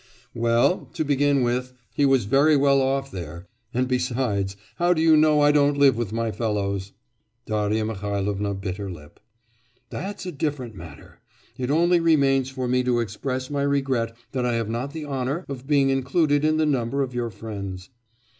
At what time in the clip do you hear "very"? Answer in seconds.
2.25-2.57